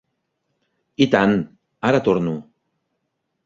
I 1.07 1.09
tant, 1.17 1.37
ara 1.91 2.03
torno. 2.11 2.37